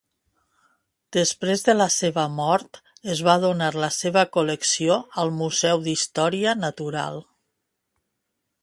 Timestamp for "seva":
1.95-2.23, 3.99-4.25